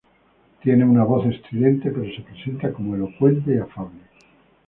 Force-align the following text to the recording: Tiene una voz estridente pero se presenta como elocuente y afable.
Tiene 0.63 0.83
una 0.83 1.03
voz 1.03 1.27
estridente 1.27 1.91
pero 1.91 2.11
se 2.15 2.23
presenta 2.23 2.73
como 2.73 2.95
elocuente 2.95 3.53
y 3.53 3.59
afable. 3.59 3.99